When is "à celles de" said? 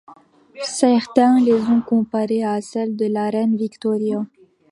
2.43-3.05